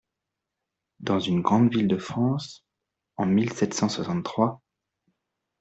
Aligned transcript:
Dans 0.99 1.19
une 1.19 1.41
grande 1.41 1.71
ville 1.71 1.87
de 1.87 1.99
France, 1.99 2.65
en 3.17 3.27
mille 3.27 3.53
sept 3.53 3.75
cent 3.75 3.87
soixante-trois. 3.87 4.59